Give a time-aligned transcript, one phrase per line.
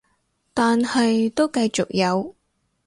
[0.55, 2.33] 但係都繼續有